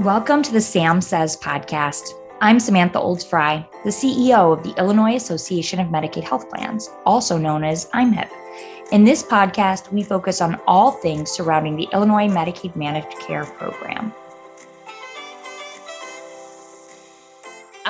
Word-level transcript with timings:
Welcome 0.00 0.42
to 0.44 0.52
the 0.52 0.62
Sam 0.62 1.02
Says 1.02 1.36
podcast. 1.36 2.14
I'm 2.40 2.58
Samantha 2.58 2.98
Olds 2.98 3.22
Frey, 3.22 3.68
the 3.84 3.90
CEO 3.90 4.56
of 4.56 4.62
the 4.62 4.72
Illinois 4.80 5.16
Association 5.16 5.78
of 5.78 5.88
Medicaid 5.88 6.24
Health 6.24 6.48
Plans, 6.48 6.88
also 7.04 7.36
known 7.36 7.64
as 7.64 7.84
IAMHP. 7.90 8.30
In 8.92 9.04
this 9.04 9.22
podcast, 9.22 9.92
we 9.92 10.02
focus 10.02 10.40
on 10.40 10.58
all 10.66 10.92
things 10.92 11.30
surrounding 11.30 11.76
the 11.76 11.86
Illinois 11.92 12.28
Medicaid 12.28 12.74
Managed 12.76 13.10
Care 13.18 13.44
Program. 13.44 14.14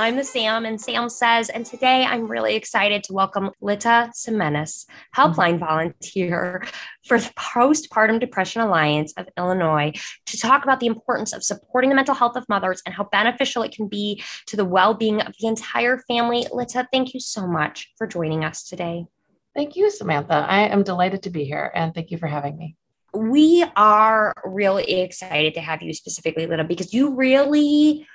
I'm 0.01 0.17
the 0.17 0.25
Sam, 0.25 0.64
and 0.64 0.80
Sam 0.80 1.11
says, 1.11 1.51
and 1.51 1.66
today 1.66 2.07
I'm 2.07 2.27
really 2.27 2.57
excited 2.57 3.05
to 3.05 3.12
welcome 3.12 3.51
Lita 3.61 4.11
Simanis, 4.16 4.87
helpline 5.15 5.59
mm-hmm. 5.59 5.66
volunteer 5.66 6.65
for 7.05 7.19
the 7.19 7.30
Postpartum 7.34 8.19
Depression 8.19 8.62
Alliance 8.62 9.12
of 9.19 9.29
Illinois, 9.37 9.93
to 10.25 10.39
talk 10.39 10.65
about 10.65 10.80
the 10.80 10.87
importance 10.87 11.34
of 11.34 11.45
supporting 11.45 11.91
the 11.91 11.97
mental 11.97 12.15
health 12.15 12.34
of 12.34 12.48
mothers 12.48 12.80
and 12.87 12.95
how 12.95 13.05
beneficial 13.12 13.62
it 13.62 13.73
can 13.73 13.88
be 13.88 14.23
to 14.47 14.57
the 14.57 14.65
well 14.65 14.95
being 14.95 15.21
of 15.21 15.34
the 15.38 15.47
entire 15.47 15.98
family. 16.09 16.46
Lita, 16.51 16.88
thank 16.91 17.12
you 17.12 17.21
so 17.21 17.46
much 17.46 17.93
for 17.98 18.07
joining 18.07 18.43
us 18.43 18.62
today. 18.62 19.05
Thank 19.55 19.77
you, 19.77 19.91
Samantha. 19.91 20.46
I 20.48 20.60
am 20.69 20.82
delighted 20.82 21.24
to 21.24 21.30
be 21.30 21.45
here, 21.45 21.71
and 21.74 21.93
thank 21.93 22.10
you 22.10 22.16
for 22.16 22.27
having 22.27 22.57
me 22.57 22.74
we 23.12 23.65
are 23.74 24.32
really 24.45 24.85
excited 24.85 25.52
to 25.55 25.60
have 25.60 25.82
you 25.82 25.93
specifically, 25.93 26.46
Lita, 26.46 26.62
because 26.62 26.95
you 26.95 27.16
really 27.16 28.07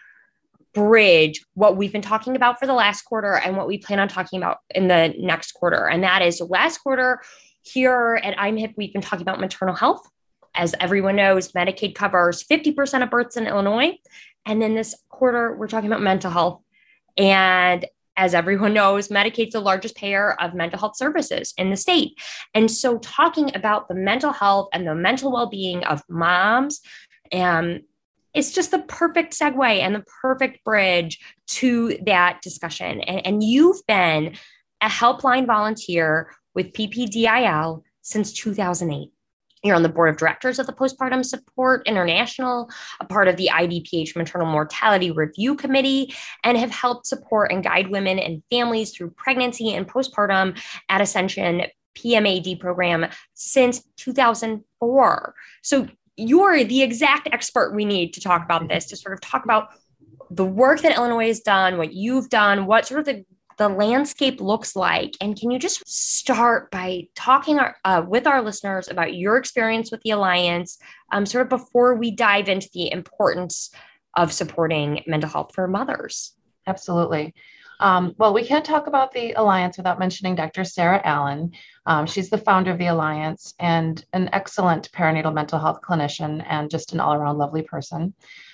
bridge 0.76 1.44
what 1.56 1.78
we've 1.78 1.92
been 1.92 2.02
talking 2.02 2.36
about 2.36 2.60
for 2.60 2.68
the 2.68 2.74
last 2.74 3.04
quarter 3.04 3.34
and 3.34 3.58
what 3.58 3.66
we 3.68 3.80
plan 3.80 4.00
on 4.00 4.08
talking 4.08 4.38
about 4.38 4.58
in 4.76 4.88
the 4.88 5.16
next 5.18 5.54
quarter. 5.54 5.88
And 5.88 6.04
that 6.04 6.22
is 6.22 6.40
last 6.42 6.80
quarter 6.80 7.22
here 7.64 8.20
at 8.24 8.38
IAMHP, 8.38 8.76
we've 8.78 8.94
been 8.94 9.02
talking 9.02 9.24
about 9.24 9.40
maternal 9.40 9.74
health. 9.74 10.08
As 10.54 10.76
everyone 10.80 11.16
knows, 11.16 11.52
Medicaid 11.54 11.96
covers 11.96 12.44
50% 12.44 13.02
of 13.02 13.10
births 13.10 13.38
in 13.38 13.48
Illinois. 13.48 13.98
And 14.46 14.62
then 14.62 14.76
this 14.76 14.96
quarter, 15.10 15.56
we're 15.56 15.68
talking 15.68 15.90
about 15.90 16.02
mental 16.02 16.30
health. 16.30 16.62
And 17.18 17.86
as 18.18 18.34
everyone 18.34 18.74
knows, 18.74 19.10
Medicaid's 19.10 19.54
the 19.54 19.60
largest 19.60 19.96
payer 19.96 20.40
of 20.40 20.54
mental 20.54 20.80
health 20.80 20.96
services 20.96 21.54
in 21.58 21.70
the 21.70 21.76
state. 21.76 22.14
And 22.54 22.70
so, 22.70 23.00
talking 23.00 23.54
about 23.56 23.90
the 23.90 23.96
mental 23.96 24.32
health 24.32 24.70
and 24.72 24.88
the 24.88 24.96
mental 24.96 25.32
well 25.32 25.48
being 25.48 25.84
of 25.84 26.02
moms 26.08 26.82
and 27.32 27.82
it's 28.36 28.52
just 28.52 28.72
the 28.72 28.80
perfect 28.80 29.34
segue 29.34 29.80
and 29.80 29.96
the 29.96 30.04
perfect 30.22 30.64
bridge 30.64 31.20
to 31.48 31.98
that 32.06 32.42
discussion. 32.42 33.02
And, 33.02 33.26
and 33.26 33.44
you've 33.44 33.86
been 33.88 34.36
a 34.82 34.88
helpline 34.88 35.48
volunteer 35.48 36.32
with 36.54 36.74
PPDIL 36.74 37.82
since 38.02 38.34
2008. 38.34 39.10
You're 39.64 39.76
on 39.76 39.82
the 39.82 39.90
board 39.90 40.10
of 40.10 40.18
directors 40.18 40.60
of 40.60 40.68
the 40.68 40.74
Postpartum 40.74 41.26
Support 41.26 41.88
International, 41.88 42.70
a 43.00 43.06
part 43.06 43.28
of 43.28 43.36
the 43.36 43.50
IDPH 43.52 44.16
Maternal 44.16 44.46
Mortality 44.46 45.10
Review 45.10 45.56
Committee, 45.56 46.14
and 46.44 46.56
have 46.56 46.70
helped 46.70 47.08
support 47.08 47.52
and 47.52 47.64
guide 47.64 47.90
women 47.90 48.20
and 48.20 48.44
families 48.52 48.92
through 48.92 49.10
pregnancy 49.12 49.74
and 49.74 49.88
postpartum 49.88 50.62
at 50.90 51.02
Ascension 51.02 51.64
PMAD 51.98 52.60
program 52.60 53.08
since 53.34 53.82
2004. 53.98 55.36
So 55.64 55.88
you're 56.18 56.64
the 56.64 56.82
exact 56.82 57.30
expert 57.32 57.76
we 57.76 57.86
need 57.86 58.14
to 58.14 58.22
talk 58.22 58.44
about 58.44 58.68
this, 58.68 58.86
to 58.88 58.96
sort 58.96 59.14
of 59.14 59.22
talk 59.22 59.44
about 59.44 59.70
the 60.32 60.46
work 60.46 60.82
that 60.82 60.96
Illinois 60.96 61.28
has 61.28 61.42
done, 61.42 61.78
what 61.78 61.94
you've 61.94 62.30
done, 62.30 62.66
what 62.66 62.88
sort 62.88 63.00
of 63.00 63.06
the 63.06 63.26
the 63.58 63.70
landscape 63.70 64.42
looks 64.42 64.76
like. 64.76 65.16
And 65.22 65.40
can 65.40 65.50
you 65.50 65.60
just 65.60 65.88
start 65.88 66.70
by 66.72 67.08
talking 67.16 67.58
our, 67.58 67.78
uh, 67.86 68.04
with 68.06 68.28
our 68.28 68.42
listeners 68.42 68.90
about 68.90 69.16
your 69.16 69.38
experience 69.38 69.92
with 69.92 70.02
the 70.02 70.12
Alliance, 70.12 70.78
um, 71.12 71.26
sort 71.26 71.44
of 71.44 71.50
before 71.50 71.96
we 71.96 72.12
dive 72.12 72.50
into 72.50 72.70
the 72.74 72.92
importance 72.92 73.72
of 74.18 74.34
supporting 74.34 75.04
mental 75.08 75.30
health 75.30 75.52
for 75.54 75.68
mothers? 75.68 76.34
Absolutely. 76.68 77.34
Um, 77.80 78.16
well, 78.18 78.34
we 78.34 78.46
can't 78.46 78.66
talk 78.66 78.88
about 78.88 79.12
the 79.12 79.34
Alliance 79.34 79.78
without 79.78 80.00
mentioning 80.00 80.36
Dr. 80.36 80.64
Sarah 80.64 81.02
Allen. 81.04 81.52
Um, 81.86 82.06
she's 82.06 82.30
the 82.30 82.38
founder 82.38 82.72
of 82.72 82.78
the 82.78 82.88
Alliance 82.88 83.54
and 83.60 84.04
an 84.14 84.30
excellent 84.34 84.92
perinatal 84.92 85.34
mental 85.34 85.60
health 85.60 85.80
clinician 85.82 86.44
and 86.48 86.70
just 86.70 86.94
an 86.94 87.00
all 87.00 87.14
around 87.14 87.38
lovely 87.38 87.62
person. 87.62 88.14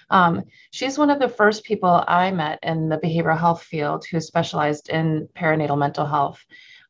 Um, 0.09 0.43
she's 0.71 0.97
one 0.97 1.09
of 1.09 1.19
the 1.19 1.29
first 1.29 1.63
people 1.63 2.03
I 2.07 2.31
met 2.31 2.59
in 2.63 2.89
the 2.89 2.97
behavioral 2.97 3.39
health 3.39 3.63
field 3.63 4.05
who 4.05 4.19
specialized 4.19 4.89
in 4.89 5.29
perinatal 5.35 5.77
mental 5.77 6.05
health. 6.05 6.43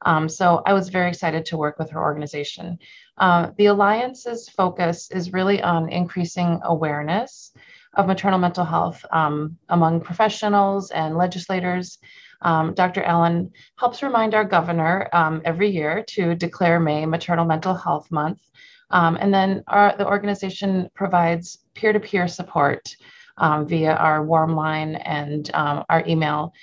Um, 0.04 0.28
so 0.28 0.64
I 0.66 0.74
was 0.74 0.90
very 0.90 1.10
excited 1.10 1.46
to 1.46 1.58
work 1.58 1.78
with 1.78 1.92
her 1.92 2.02
organization. 2.02 2.80
Uh, 3.18 3.52
the 3.58 3.68
Alliance's 3.68 4.50
focus 4.50 5.12
is 5.12 5.34
really 5.34 5.62
on 5.62 5.90
increasing 5.90 6.60
awareness 6.64 7.52
of 7.94 8.08
maternal 8.08 8.40
mental 8.40 8.66
health 8.66 9.06
um, 9.12 9.58
among 9.70 10.02
professionals 10.02 10.92
and 10.92 11.18
legislators. 11.18 12.00
Um, 12.42 12.74
Dr. 12.74 13.04
Allen 13.04 13.52
helps 13.78 14.04
remind 14.04 14.34
our 14.34 14.44
governor 14.44 15.10
um, 15.14 15.42
every 15.46 15.70
year 15.70 16.04
to 16.10 16.36
declare 16.36 16.80
May 16.80 17.06
Maternal 17.06 17.46
Mental 17.46 17.76
Health 17.76 18.12
Month. 18.12 18.42
Um, 18.90 19.18
and 19.20 19.34
then 19.34 19.64
our, 19.68 19.96
the 19.98 20.08
organization 20.08 20.90
provides 20.94 21.60
peer 21.74 21.94
to 21.94 22.00
peer 22.00 22.28
support 22.28 22.96
um, 23.38 23.68
via 23.68 23.94
our 23.94 24.24
warm 24.24 24.56
line 24.56 24.96
and 24.96 25.50
um, 25.54 25.86
our 25.90 26.04
email 26.08 26.54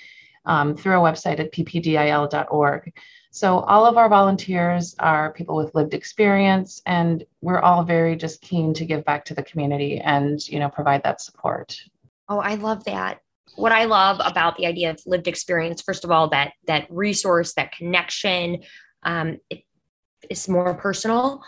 through 0.45 0.93
our 0.93 1.11
website 1.11 1.39
at 1.39 1.51
ppdil.org. 1.51 2.91
So 3.31 3.59
all 3.59 3.85
of 3.85 3.97
our 3.97 4.09
volunteers 4.09 4.95
are 4.97 5.31
people 5.33 5.55
with 5.55 5.75
lived 5.75 5.93
experience, 5.93 6.81
and 6.85 7.23
we're 7.41 7.59
all 7.59 7.83
very 7.83 8.15
just 8.15 8.41
keen 8.41 8.73
to 8.73 8.85
give 8.85 9.05
back 9.05 9.25
to 9.25 9.35
the 9.35 9.43
community 9.43 9.99
and 9.99 10.45
you 10.47 10.59
know 10.59 10.69
provide 10.69 11.03
that 11.03 11.21
support. 11.21 11.79
Oh, 12.27 12.39
I 12.39 12.55
love 12.55 12.83
that. 12.85 13.21
What 13.55 13.71
I 13.71 13.85
love 13.85 14.21
about 14.23 14.57
the 14.57 14.65
idea 14.65 14.91
of 14.91 15.01
lived 15.05 15.27
experience, 15.27 15.81
first 15.81 16.03
of 16.03 16.11
all, 16.11 16.29
that 16.29 16.53
that 16.67 16.87
resource, 16.89 17.53
that 17.53 17.71
connection, 17.71 18.63
um, 19.03 19.37
it, 19.49 19.63
it's 20.29 20.47
more 20.47 20.73
personal, 20.75 21.41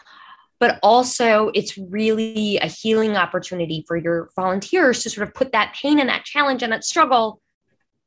but 0.60 0.80
also 0.84 1.52
it's 1.54 1.78
really 1.78 2.58
a 2.58 2.68
healing 2.68 3.16
opportunity 3.16 3.84
for 3.88 3.98
your 3.98 4.30
volunteers 4.36 5.04
to 5.04 5.10
sort 5.10 5.28
of 5.28 5.34
put 5.34 5.52
that 5.54 5.74
pain 5.74 6.00
and 6.00 6.10
that 6.10 6.26
challenge 6.26 6.64
and 6.64 6.72
that 6.72 6.84
struggle 6.84 7.42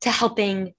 to 0.01 0.11
helping 0.11 0.75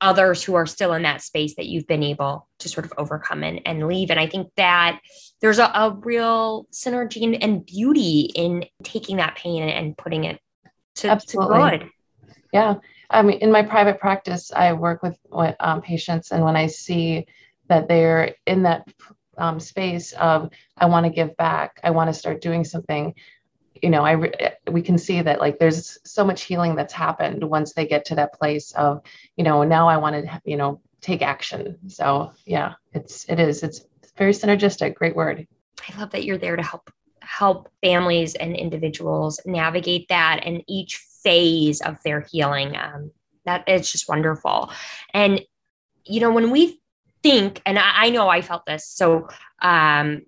others 0.00 0.42
who 0.42 0.54
are 0.54 0.66
still 0.66 0.92
in 0.94 1.02
that 1.02 1.22
space 1.22 1.56
that 1.56 1.66
you've 1.66 1.86
been 1.86 2.02
able 2.02 2.48
to 2.60 2.68
sort 2.68 2.86
of 2.86 2.92
overcome 2.96 3.42
and, 3.42 3.60
and 3.66 3.86
leave. 3.86 4.10
And 4.10 4.20
I 4.20 4.26
think 4.26 4.48
that 4.56 5.00
there's 5.40 5.58
a, 5.58 5.64
a 5.64 5.96
real 6.00 6.66
synergy 6.72 7.24
and, 7.24 7.42
and, 7.42 7.66
beauty 7.66 8.30
in 8.34 8.64
taking 8.84 9.16
that 9.16 9.36
pain 9.36 9.62
and, 9.62 9.96
putting 9.98 10.24
it 10.24 10.40
to, 10.96 11.08
Absolutely. 11.08 11.70
to 11.70 11.78
good. 11.78 11.90
Yeah. 12.52 12.76
I 13.10 13.22
mean, 13.22 13.38
in 13.38 13.50
my 13.50 13.62
private 13.62 13.98
practice, 13.98 14.52
I 14.52 14.72
work 14.72 15.02
with, 15.02 15.18
um, 15.60 15.82
patients, 15.82 16.30
and 16.30 16.44
when 16.44 16.56
I 16.56 16.66
see 16.66 17.26
that 17.68 17.88
they're 17.88 18.34
in 18.46 18.62
that 18.62 18.88
um, 19.36 19.60
space 19.60 20.12
of, 20.12 20.50
I 20.76 20.86
want 20.86 21.06
to 21.06 21.10
give 21.10 21.36
back, 21.36 21.80
I 21.82 21.90
want 21.90 22.08
to 22.08 22.18
start 22.18 22.40
doing 22.40 22.64
something, 22.64 23.14
you 23.82 23.90
know, 23.90 24.04
I 24.04 24.12
re- 24.12 24.52
we 24.70 24.82
can 24.82 24.98
see 24.98 25.22
that 25.22 25.40
like 25.40 25.58
there's 25.58 25.98
so 26.04 26.24
much 26.24 26.42
healing 26.42 26.74
that's 26.74 26.92
happened 26.92 27.44
once 27.44 27.72
they 27.72 27.86
get 27.86 28.04
to 28.06 28.16
that 28.16 28.34
place 28.34 28.72
of, 28.72 29.02
you 29.36 29.44
know, 29.44 29.62
now 29.62 29.88
I 29.88 29.96
want 29.96 30.16
to, 30.16 30.40
you 30.44 30.56
know, 30.56 30.80
take 31.00 31.22
action. 31.22 31.78
So 31.88 32.32
yeah, 32.44 32.74
it's 32.92 33.24
it 33.28 33.38
is 33.38 33.62
it's 33.62 33.84
very 34.16 34.32
synergistic. 34.32 34.94
Great 34.94 35.14
word. 35.14 35.46
I 35.88 35.98
love 35.98 36.10
that 36.10 36.24
you're 36.24 36.38
there 36.38 36.56
to 36.56 36.62
help 36.62 36.90
help 37.20 37.68
families 37.82 38.34
and 38.34 38.56
individuals 38.56 39.40
navigate 39.44 40.08
that 40.08 40.40
and 40.44 40.62
each 40.66 40.96
phase 41.28 41.82
of 41.82 42.02
their 42.04 42.26
healing. 42.30 42.74
Um, 42.76 43.10
that 43.44 43.64
it's 43.66 43.92
just 43.92 44.08
wonderful. 44.08 44.70
And 45.12 45.40
you 46.04 46.20
know, 46.20 46.32
when 46.32 46.50
we 46.50 46.80
think, 47.22 47.60
and 47.66 47.78
I, 47.78 48.06
I 48.06 48.10
know 48.10 48.28
I 48.28 48.40
felt 48.40 48.64
this, 48.66 48.88
so 48.88 49.28
um, 49.60 50.22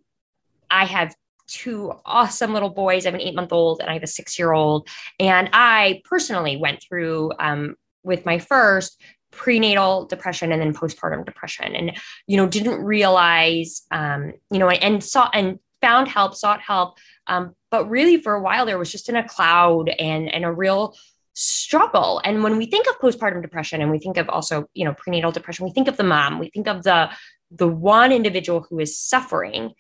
I 0.71 0.85
have 0.85 1.15
two 1.47 1.93
awesome 2.05 2.53
little 2.53 2.71
boys. 2.71 3.05
I 3.05 3.09
have 3.09 3.15
an 3.15 3.27
eight 3.27 3.35
month 3.35 3.53
old 3.53 3.81
and 3.81 3.91
I 3.91 3.95
have 3.95 4.03
a 4.03 4.07
six 4.07 4.39
year 4.39 4.53
old. 4.53 4.89
And 5.19 5.49
I 5.53 6.03
personally 6.05 6.57
went 6.57 6.83
through 6.83 7.33
um, 7.39 7.77
with 8.03 8.25
my 8.25 8.39
first 8.39 9.01
prenatal 9.33 10.07
depression 10.07 10.53
and 10.53 10.61
then 10.61 10.75
postpartum 10.75 11.25
depression 11.25 11.75
and 11.77 11.97
you 12.27 12.37
know 12.37 12.49
didn't 12.49 12.83
realize 12.83 13.83
um, 13.93 14.33
you 14.51 14.59
know 14.59 14.69
and 14.69 15.05
saw 15.05 15.31
and 15.33 15.61
found 15.81 16.09
help 16.09 16.35
sought 16.35 16.61
help 16.61 16.99
um, 17.29 17.55
but 17.71 17.89
really 17.89 18.21
for 18.21 18.35
a 18.35 18.43
while 18.43 18.67
there 18.67 18.79
was 18.79 18.91
just 18.91 19.09
in 19.09 19.17
a 19.17 19.27
cloud 19.27 19.89
and 19.89 20.33
and 20.33 20.45
a 20.45 20.53
real 20.53 20.95
struggle 21.33 22.21
and 22.25 22.43
when 22.43 22.59
we 22.59 22.67
think 22.67 22.87
of 22.89 22.99
postpartum 22.99 23.41
depression 23.41 23.81
and 23.81 23.91
we 23.91 23.99
think 23.99 24.17
of 24.17 24.29
also 24.29 24.69
you 24.75 24.85
know 24.85 24.93
prenatal 24.95 25.31
depression 25.31 25.65
we 25.65 25.73
think 25.73 25.89
of 25.89 25.97
the 25.97 26.05
mom 26.05 26.39
we 26.39 26.51
think 26.51 26.67
of 26.67 26.83
the 26.83 27.09
the 27.51 27.69
one 27.69 28.13
individual 28.13 28.67
who 28.69 28.79
is 28.79 28.99
suffering 28.99 29.73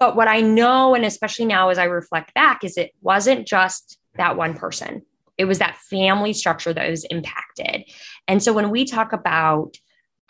but 0.00 0.16
what 0.16 0.28
I 0.28 0.40
know, 0.40 0.94
and 0.94 1.04
especially 1.04 1.44
now 1.44 1.68
as 1.68 1.78
I 1.78 1.84
reflect 1.84 2.32
back, 2.32 2.64
is 2.64 2.78
it 2.78 2.92
wasn't 3.02 3.46
just 3.46 3.98
that 4.16 4.36
one 4.36 4.54
person, 4.54 5.02
it 5.36 5.44
was 5.44 5.58
that 5.58 5.76
family 5.76 6.32
structure 6.32 6.72
that 6.72 6.90
was 6.90 7.04
impacted. 7.04 7.84
And 8.26 8.42
so 8.42 8.52
when 8.52 8.70
we 8.70 8.86
talk 8.86 9.12
about, 9.12 9.76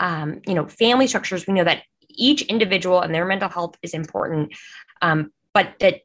um, 0.01 0.41
you 0.47 0.55
know, 0.55 0.67
family 0.67 1.07
structures, 1.07 1.47
we 1.47 1.55
know 1.55 1.65
that 1.65 1.85
each 2.09 2.43
individual 2.43 3.01
and 3.01 3.15
their 3.15 3.25
mental 3.25 3.49
health 3.49 3.77
is 3.83 3.95
important. 3.95 4.53
Um, 5.03 5.33
but 5.55 5.75
that 5.79 6.01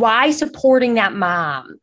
why 0.00 0.30
supporting 0.30 0.94
that 0.94 1.12
mom 1.12 1.78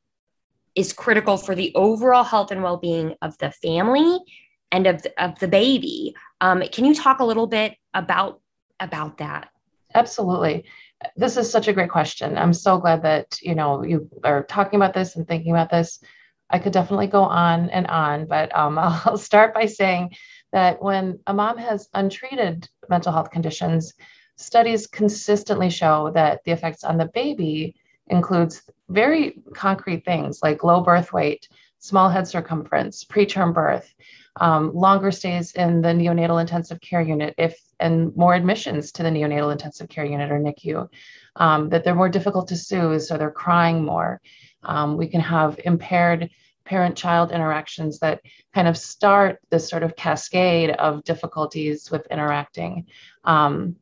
is 0.75 0.91
critical 0.91 1.37
for 1.37 1.53
the 1.53 1.71
overall 1.75 2.23
health 2.23 2.51
and 2.51 2.63
well-being 2.63 3.15
of 3.21 3.37
the 3.37 3.51
family 3.51 4.19
and 4.71 4.87
of 4.87 5.01
the, 5.03 5.23
of 5.23 5.37
the 5.39 5.47
baby. 5.47 6.15
Um, 6.41 6.63
can 6.71 6.83
you 6.83 6.95
talk 6.95 7.19
a 7.19 7.25
little 7.25 7.47
bit 7.47 7.75
about 7.93 8.41
about 8.79 9.19
that? 9.19 9.49
Absolutely. 9.95 10.65
This 11.15 11.37
is 11.37 11.49
such 11.49 11.67
a 11.67 11.73
great 11.73 11.89
question. 11.89 12.37
I'm 12.37 12.53
so 12.53 12.79
glad 12.79 13.03
that 13.03 13.39
you 13.41 13.55
know 13.55 13.83
you 13.83 14.09
are 14.23 14.43
talking 14.43 14.77
about 14.77 14.93
this 14.93 15.15
and 15.15 15.27
thinking 15.27 15.51
about 15.51 15.69
this. 15.69 15.99
I 16.49 16.59
could 16.59 16.73
definitely 16.73 17.07
go 17.07 17.23
on 17.23 17.69
and 17.69 17.87
on, 17.87 18.25
but 18.25 18.55
um, 18.55 18.77
I'll 18.81 19.17
start 19.17 19.53
by 19.53 19.65
saying 19.67 20.15
that 20.53 20.81
when 20.81 21.19
a 21.27 21.33
mom 21.33 21.57
has 21.57 21.87
untreated 21.93 22.67
mental 22.89 23.11
health 23.11 23.31
conditions, 23.31 23.93
studies 24.37 24.87
consistently 24.87 25.69
show 25.69 26.11
that 26.13 26.43
the 26.45 26.51
effects 26.51 26.83
on 26.83 26.97
the 26.97 27.09
baby 27.13 27.75
includes 28.09 28.61
very 28.89 29.41
concrete 29.53 30.05
things 30.05 30.39
like 30.41 30.63
low 30.63 30.81
birth 30.81 31.11
weight, 31.13 31.47
small 31.79 32.09
head 32.09 32.27
circumference, 32.27 33.03
preterm 33.03 33.53
birth, 33.53 33.93
um, 34.39 34.73
longer 34.73 35.11
stays 35.11 35.51
in 35.53 35.81
the 35.81 35.89
neonatal 35.89 36.39
intensive 36.39 36.79
care 36.79 37.01
unit 37.01 37.33
if 37.37 37.59
and 37.79 38.15
more 38.15 38.33
admissions 38.33 38.91
to 38.91 39.03
the 39.03 39.09
neonatal 39.09 39.51
intensive 39.51 39.89
care 39.89 40.05
unit 40.05 40.31
or 40.31 40.39
NICU, 40.39 40.87
um, 41.35 41.69
that 41.69 41.83
they're 41.83 41.95
more 41.95 42.09
difficult 42.09 42.47
to 42.47 42.55
soothe, 42.55 43.01
so 43.01 43.17
they're 43.17 43.31
crying 43.31 43.83
more. 43.83 44.21
Um, 44.63 44.97
we 44.97 45.07
can 45.07 45.21
have 45.21 45.59
impaired 45.63 46.29
parent-child 46.65 47.31
interactions 47.31 47.99
that 47.99 48.21
kind 48.53 48.67
of 48.67 48.77
start 48.77 49.39
this 49.49 49.69
sort 49.69 49.83
of 49.83 49.95
cascade 49.95 50.71
of 50.71 51.03
difficulties 51.03 51.89
with 51.89 52.05
interacting. 52.11 52.87
Um, 53.23 53.77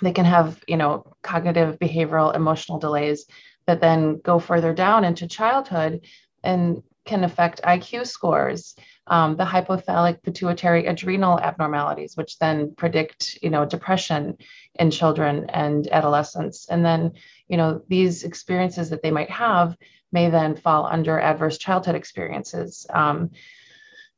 they 0.00 0.12
can 0.12 0.24
have, 0.24 0.62
you 0.66 0.76
know, 0.76 1.12
cognitive, 1.22 1.78
behavioral, 1.78 2.34
emotional 2.34 2.78
delays 2.78 3.26
that 3.70 3.80
then 3.80 4.18
go 4.18 4.40
further 4.40 4.74
down 4.74 5.04
into 5.04 5.28
childhood 5.28 6.04
and 6.42 6.82
can 7.04 7.22
affect 7.22 7.62
IQ 7.62 8.04
scores, 8.04 8.74
um, 9.06 9.36
the 9.36 9.44
hypothalamic 9.44 10.24
pituitary 10.24 10.86
adrenal 10.86 11.38
abnormalities, 11.38 12.16
which 12.16 12.36
then 12.40 12.74
predict, 12.74 13.38
you 13.42 13.48
know, 13.48 13.64
depression 13.64 14.36
in 14.74 14.90
children 14.90 15.48
and 15.50 15.86
adolescents. 15.92 16.68
And 16.68 16.84
then, 16.84 17.12
you 17.46 17.56
know, 17.56 17.80
these 17.86 18.24
experiences 18.24 18.90
that 18.90 19.02
they 19.02 19.12
might 19.12 19.30
have 19.30 19.76
may 20.10 20.30
then 20.30 20.56
fall 20.56 20.84
under 20.84 21.20
adverse 21.20 21.56
childhood 21.56 21.94
experiences. 21.94 22.88
Um, 22.90 23.30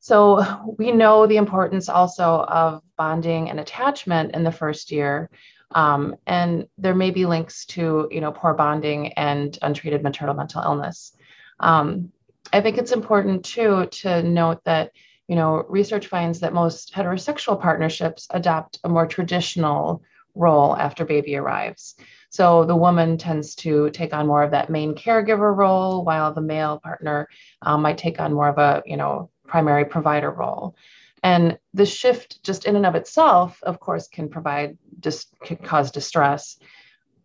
so 0.01 0.43
we 0.79 0.93
know 0.93 1.27
the 1.27 1.37
importance 1.37 1.91
also 1.91 2.41
of 2.41 2.83
bonding 2.97 3.51
and 3.51 3.61
attachment 3.61 4.35
in 4.35 4.45
the 4.45 4.51
first 4.51 4.91
year. 4.91 5.29
Um, 5.75 6.17
and 6.27 6.67
there 6.79 6.95
may 6.95 7.11
be 7.11 7.27
links 7.27 7.67
to, 7.67 8.09
you 8.11 8.21
know, 8.21 8.33
poor 8.33 8.55
bonding 8.55 9.13
and 9.15 9.59
untreated 9.63 10.03
maternal 10.03 10.35
mental 10.35 10.63
illness. 10.63 11.17
Um, 11.61 12.13
I 12.53 12.61
think 12.61 12.79
it's 12.79 12.93
important 12.93 13.45
too 13.45 13.87
to 13.87 14.23
note 14.23 14.63
that, 14.65 14.93
you 15.29 15.37
know, 15.37 15.65
research 15.69 16.09
finds 16.09 16.41
that 16.41 16.53
most 16.53 16.93
heterosexual 16.95 17.61
partnerships 17.61 18.27
adopt 18.31 18.79
a 18.85 18.89
more 18.89 19.07
traditional 19.07 20.03
role 20.35 20.77
after 20.77 21.05
baby 21.05 21.37
arrives. 21.37 21.95
So 22.31 22.65
the 22.65 22.77
woman 22.77 23.19
tends 23.19 23.55
to 23.57 23.91
take 23.91 24.15
on 24.15 24.27
more 24.27 24.43
of 24.43 24.53
that 24.53 24.71
main 24.71 24.95
caregiver 24.95 25.55
role, 25.55 26.05
while 26.05 26.33
the 26.33 26.41
male 26.41 26.81
partner 26.81 27.29
um, 27.61 27.83
might 27.83 27.99
take 27.99 28.19
on 28.21 28.33
more 28.33 28.49
of 28.49 28.59
a, 28.59 28.83
you 28.87 28.97
know, 28.97 29.31
primary 29.47 29.85
provider 29.85 30.31
role. 30.31 30.75
And 31.23 31.59
the 31.73 31.87
shift, 31.87 32.43
just 32.43 32.65
in 32.65 32.77
and 32.77 32.87
of 32.87 32.95
itself, 32.95 33.63
of 33.63 33.79
course, 33.79 34.09
can 34.09 34.29
provide 34.29 34.77
just 35.01 35.33
can 35.41 35.57
cause 35.57 35.91
distress. 35.91 36.59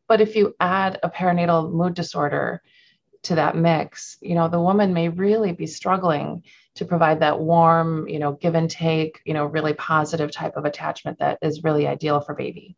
But 0.08 0.22
if 0.22 0.36
you 0.36 0.56
add 0.60 1.00
a 1.04 1.10
perinatal 1.10 1.72
mood 1.72 1.94
disorder 1.94 2.62
to 3.24 3.36
that 3.36 3.56
mix, 3.56 4.18
you 4.22 4.36
know, 4.36 4.48
the 4.48 4.62
woman 4.62 4.94
may 4.94 5.10
really 5.10 5.52
be 5.52 5.68
struggling 5.68 6.44
to 6.76 6.86
provide 6.86 7.20
that 7.22 7.40
warm, 7.40 8.08
you 8.08 8.20
know, 8.20 8.34
give 8.34 8.56
and 8.56 8.70
take, 8.70 9.20
you 9.26 9.34
know, 9.34 9.46
really 9.46 9.74
positive 9.74 10.32
type 10.32 10.56
of 10.56 10.66
attachment 10.66 11.20
that 11.20 11.40
is 11.42 11.64
really 11.64 11.88
ideal 11.88 12.22
for 12.22 12.36
baby. 12.36 12.78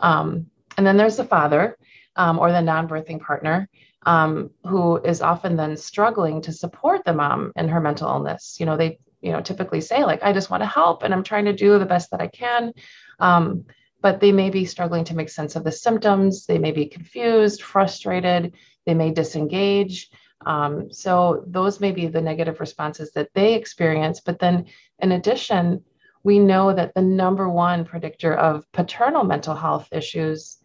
Um, 0.00 0.46
and 0.76 0.86
then 0.86 0.96
there's 0.96 1.16
the 1.16 1.24
father 1.24 1.78
um, 2.16 2.38
or 2.38 2.50
the 2.50 2.60
non 2.60 2.88
birthing 2.88 3.20
partner 3.20 3.68
um, 4.04 4.50
who 4.64 4.98
is 4.98 5.22
often 5.22 5.56
then 5.56 5.76
struggling 5.76 6.42
to 6.42 6.52
support 6.52 7.04
the 7.04 7.12
mom 7.12 7.52
in 7.56 7.68
her 7.68 7.80
mental 7.80 8.08
illness. 8.08 8.56
You 8.58 8.66
know, 8.66 8.76
they 8.76 8.98
you 9.20 9.32
know 9.32 9.40
typically 9.40 9.80
say 9.80 10.04
like 10.04 10.22
i 10.22 10.32
just 10.32 10.50
want 10.50 10.62
to 10.62 10.66
help 10.66 11.02
and 11.02 11.12
i'm 11.12 11.22
trying 11.22 11.44
to 11.44 11.52
do 11.52 11.78
the 11.78 11.86
best 11.86 12.10
that 12.10 12.20
i 12.20 12.26
can. 12.26 12.72
Um, 13.18 13.64
but 14.02 14.20
they 14.20 14.30
may 14.30 14.50
be 14.50 14.66
struggling 14.66 15.04
to 15.04 15.16
make 15.16 15.30
sense 15.30 15.56
of 15.56 15.64
the 15.64 15.72
symptoms. 15.72 16.46
They 16.46 16.58
may 16.58 16.70
be 16.70 16.86
confused 16.86 17.62
frustrated. 17.62 18.54
They 18.84 18.94
may 18.94 19.10
disengage. 19.10 20.10
Um, 20.44 20.92
so 20.92 21.42
those 21.46 21.80
may 21.80 21.92
be 21.92 22.06
the 22.06 22.20
negative 22.20 22.60
responses 22.60 23.12
that 23.12 23.30
they 23.34 23.54
experience. 23.54 24.20
But 24.20 24.38
then 24.38 24.66
in 25.00 25.12
addition 25.12 25.82
we 26.22 26.40
know 26.40 26.74
that 26.74 26.92
the 26.92 27.02
number 27.02 27.48
one 27.48 27.84
predictor 27.84 28.34
of 28.34 28.70
paternal 28.72 29.22
mental 29.22 29.54
health 29.54 29.88
issues 29.92 30.58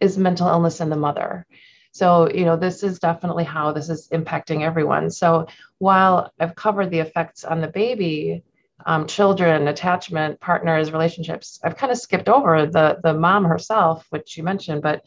is 0.00 0.16
mental 0.16 0.48
illness 0.48 0.80
in 0.80 0.88
the 0.88 0.96
mother 0.96 1.46
so, 1.92 2.30
you 2.30 2.46
know, 2.46 2.56
this 2.56 2.82
is 2.82 2.98
definitely 2.98 3.44
how 3.44 3.70
this 3.70 3.90
is 3.90 4.08
impacting 4.08 4.62
everyone. 4.62 5.10
So, 5.10 5.46
while 5.78 6.32
I've 6.40 6.54
covered 6.54 6.90
the 6.90 7.00
effects 7.00 7.44
on 7.44 7.60
the 7.60 7.68
baby, 7.68 8.42
um, 8.86 9.06
children, 9.06 9.68
attachment, 9.68 10.40
partners, 10.40 10.90
relationships, 10.90 11.60
I've 11.62 11.76
kind 11.76 11.92
of 11.92 11.98
skipped 11.98 12.30
over 12.30 12.66
the 12.66 12.98
the 13.02 13.12
mom 13.12 13.44
herself, 13.44 14.06
which 14.08 14.38
you 14.38 14.42
mentioned, 14.42 14.80
but 14.80 15.02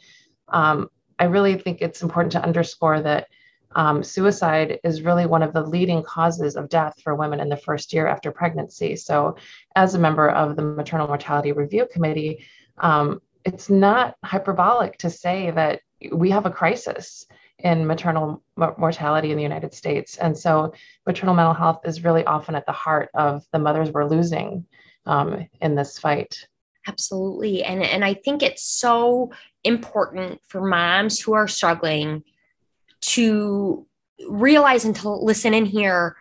um, 0.50 0.90
I 1.18 1.26
really 1.26 1.58
think 1.58 1.82
it's 1.82 2.04
important 2.04 2.34
to 2.34 2.44
underscore 2.44 3.02
that 3.02 3.28
um, 3.76 4.04
suicide 4.04 4.80
is 4.84 5.02
really 5.02 5.26
one 5.26 5.42
of 5.42 5.54
the 5.54 5.64
leading 5.64 6.04
causes 6.04 6.56
of 6.56 6.70
death 6.70 7.02
for 7.04 7.16
women 7.16 7.40
in 7.40 7.50
the 7.50 7.58
first 7.58 7.94
year 7.94 8.06
after 8.06 8.32
pregnancy. 8.32 8.96
So, 8.96 9.38
as 9.76 9.96
a 9.96 10.00
member 10.00 10.30
of 10.30 10.56
the 10.56 10.62
Maternal 10.62 11.08
Mortality 11.08 11.52
Review 11.52 11.88
Committee, 11.92 12.46
um, 12.78 13.22
it's 13.44 13.72
not 13.72 14.18
hyperbolic 14.24 15.00
to 15.00 15.10
say 15.10 15.50
that 15.50 15.82
we 16.12 16.30
have 16.32 16.46
a 16.46 16.52
crisis 16.52 17.26
in 17.60 17.88
maternal 17.88 18.44
mortality 18.58 19.32
in 19.32 19.38
the 19.38 19.44
United 19.44 19.74
States. 19.74 20.18
And 20.18 20.38
so 20.38 20.74
maternal 21.06 21.36
mental 21.36 21.54
health 21.54 21.82
is 21.86 22.04
really 22.04 22.26
often 22.26 22.56
at 22.56 22.66
the 22.66 22.72
heart 22.72 23.10
of 23.14 23.44
the 23.52 23.60
mothers 23.60 23.92
we're 23.92 24.10
losing 24.10 24.66
um, 25.06 25.48
in 25.62 25.76
this 25.76 25.98
fight. 25.98 26.48
Absolutely. 26.88 27.64
And, 27.64 27.82
and 27.82 28.04
I 28.04 28.14
think 28.14 28.44
it's 28.44 28.64
so 28.64 29.32
important 29.64 30.42
for 30.48 30.62
moms 30.62 31.20
who 31.20 31.34
are 31.34 31.48
struggling 31.48 32.24
to 33.02 33.88
realize 34.28 34.86
and 34.86 34.96
to 34.98 35.10
listen 35.10 35.54
and 35.54 35.68
hear 35.68 36.16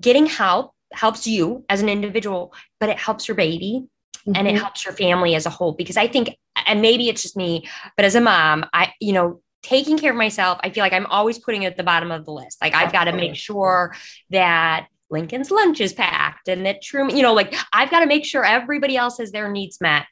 getting 0.00 0.26
help 0.26 0.74
helps 0.92 1.26
you 1.26 1.64
as 1.68 1.80
an 1.80 1.88
individual, 1.88 2.52
but 2.78 2.88
it 2.88 2.98
helps 2.98 3.28
your 3.28 3.36
baby 3.36 3.86
mm-hmm. 4.18 4.32
and 4.34 4.46
it 4.46 4.52
mm-hmm. 4.52 4.60
helps 4.60 4.84
your 4.84 4.94
family 4.94 5.34
as 5.34 5.46
a 5.46 5.50
whole. 5.50 5.72
Because 5.72 5.96
I 5.96 6.08
think 6.08 6.36
and 6.66 6.80
maybe 6.82 7.08
it's 7.08 7.22
just 7.22 7.36
me, 7.36 7.68
but 7.96 8.04
as 8.04 8.14
a 8.14 8.20
mom, 8.20 8.64
I, 8.72 8.92
you 9.00 9.12
know, 9.12 9.40
taking 9.62 9.98
care 9.98 10.10
of 10.10 10.16
myself, 10.16 10.58
I 10.62 10.70
feel 10.70 10.82
like 10.82 10.92
I'm 10.92 11.06
always 11.06 11.38
putting 11.38 11.62
it 11.64 11.66
at 11.66 11.76
the 11.76 11.82
bottom 11.82 12.10
of 12.10 12.24
the 12.24 12.32
list. 12.32 12.58
Like 12.62 12.74
I've 12.74 12.92
got 12.92 13.04
to 13.04 13.12
make 13.12 13.36
sure 13.36 13.94
that 14.30 14.86
Lincoln's 15.10 15.50
lunch 15.50 15.80
is 15.80 15.92
packed 15.92 16.48
and 16.48 16.64
that 16.66 16.82
Truman, 16.82 17.16
you 17.16 17.22
know, 17.22 17.34
like 17.34 17.54
I've 17.72 17.90
got 17.90 18.00
to 18.00 18.06
make 18.06 18.24
sure 18.24 18.44
everybody 18.44 18.96
else 18.96 19.18
has 19.18 19.32
their 19.32 19.50
needs 19.50 19.80
met. 19.80 20.06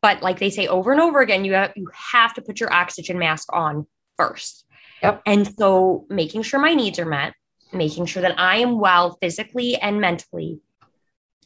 But 0.00 0.22
like 0.22 0.38
they 0.38 0.50
say 0.50 0.66
over 0.66 0.92
and 0.92 1.00
over 1.00 1.20
again, 1.20 1.44
you 1.44 1.54
have, 1.54 1.72
you 1.76 1.88
have 1.92 2.34
to 2.34 2.42
put 2.42 2.60
your 2.60 2.72
oxygen 2.72 3.18
mask 3.18 3.48
on 3.52 3.86
first. 4.16 4.66
Yep. 5.02 5.22
And 5.26 5.54
so 5.56 6.06
making 6.08 6.42
sure 6.42 6.60
my 6.60 6.74
needs 6.74 6.98
are 6.98 7.06
met, 7.06 7.34
making 7.72 8.06
sure 8.06 8.22
that 8.22 8.38
I 8.38 8.58
am 8.58 8.78
well 8.78 9.18
physically 9.20 9.76
and 9.76 10.00
mentally 10.00 10.60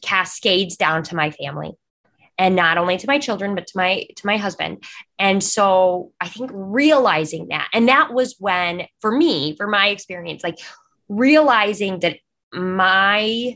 cascades 0.01 0.77
down 0.77 1.03
to 1.03 1.15
my 1.15 1.31
family 1.31 1.73
and 2.39 2.55
not 2.55 2.77
only 2.79 2.97
to 2.97 3.05
my 3.07 3.19
children 3.19 3.53
but 3.53 3.67
to 3.67 3.77
my 3.77 4.07
to 4.15 4.25
my 4.25 4.37
husband. 4.37 4.83
And 5.19 5.43
so 5.43 6.11
i 6.19 6.27
think 6.27 6.49
realizing 6.53 7.49
that 7.49 7.69
and 7.73 7.87
that 7.89 8.13
was 8.13 8.35
when 8.39 8.87
for 9.01 9.11
me 9.11 9.55
for 9.55 9.67
my 9.67 9.89
experience 9.89 10.43
like 10.43 10.59
realizing 11.07 11.99
that 11.99 12.17
my 12.51 13.55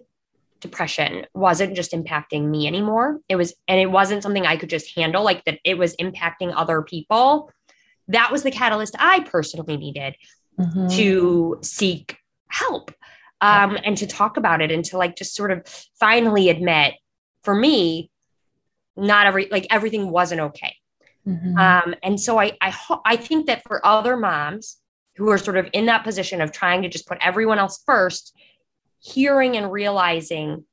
depression 0.60 1.26
wasn't 1.34 1.76
just 1.76 1.92
impacting 1.92 2.46
me 2.46 2.68
anymore. 2.68 3.20
It 3.28 3.36
was 3.36 3.54
and 3.68 3.80
it 3.80 3.92
wasn't 3.92 4.24
something 4.24 4.46
i 4.46 4.58
could 4.58 4.70
just 4.70 4.96
handle 4.96 5.24
like 5.24 5.44
that 5.46 5.60
it 5.64 5.78
was 5.78 5.96
impacting 5.96 6.54
other 6.56 6.82
people. 6.82 7.52
That 8.10 8.32
was 8.32 8.44
the 8.44 8.52
catalyst 8.52 8.96
i 9.00 9.22
personally 9.22 9.78
needed 9.78 10.16
mm-hmm. 10.60 10.88
to 10.90 11.60
seek 11.62 12.18
help 12.50 12.92
um, 13.42 13.78
and 13.84 13.98
to 13.98 14.08
talk 14.08 14.38
about 14.38 14.62
it 14.62 14.72
and 14.72 14.86
to 14.86 14.98
like 14.98 15.18
just 15.18 15.36
sort 15.36 15.52
of 15.52 15.68
finally 16.00 16.50
admit 16.50 16.94
for 17.44 17.54
me 17.54 18.10
not 18.96 19.26
every 19.28 19.48
like 19.50 19.68
everything 19.70 20.10
wasn't 20.10 20.42
okay. 20.42 20.76
Mm-hmm. 21.28 21.58
Um, 21.58 21.96
and 22.04 22.20
so 22.20 22.40
I 22.40 22.58
I 22.62 22.70
ho- 22.70 23.02
I 23.06 23.16
think 23.16 23.48
that 23.48 23.64
for 23.68 23.86
other 23.86 24.18
moms 24.18 24.78
who 25.16 25.30
are 25.30 25.38
sort 25.38 25.58
of 25.58 25.70
in 25.74 25.86
that 25.86 26.04
position 26.04 26.42
of 26.42 26.52
trying 26.52 26.82
to 26.82 26.90
just 26.90 27.08
put 27.08 27.18
everyone 27.22 27.60
else 27.60 27.82
first, 27.86 28.36
hearing 29.00 29.56
and 29.58 29.72
realizing 29.72 30.66